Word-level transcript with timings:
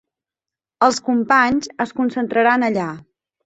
Els 0.87 0.97
companys 1.11 1.71
es 1.87 1.95
concentraran 2.03 2.69
allà 2.73 2.91